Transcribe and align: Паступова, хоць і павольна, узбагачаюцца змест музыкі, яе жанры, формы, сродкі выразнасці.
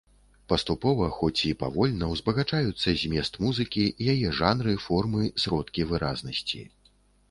Паступова, 0.53 1.09
хоць 1.17 1.45
і 1.49 1.51
павольна, 1.65 2.09
узбагачаюцца 2.15 2.95
змест 3.03 3.33
музыкі, 3.47 3.87
яе 4.17 4.27
жанры, 4.41 4.77
формы, 4.91 5.33
сродкі 5.47 5.91
выразнасці. 5.95 6.69